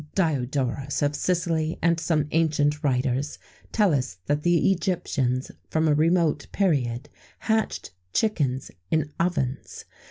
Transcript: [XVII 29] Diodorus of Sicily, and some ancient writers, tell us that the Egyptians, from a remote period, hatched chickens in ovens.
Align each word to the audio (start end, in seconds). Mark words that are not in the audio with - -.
[XVII 0.01 0.13
29] 0.15 0.45
Diodorus 0.47 1.01
of 1.03 1.15
Sicily, 1.15 1.77
and 1.79 1.99
some 1.99 2.25
ancient 2.31 2.83
writers, 2.83 3.37
tell 3.71 3.93
us 3.93 4.17
that 4.25 4.41
the 4.41 4.71
Egyptians, 4.71 5.51
from 5.69 5.87
a 5.87 5.93
remote 5.93 6.47
period, 6.51 7.07
hatched 7.37 7.91
chickens 8.11 8.71
in 8.89 9.11
ovens. 9.19 9.85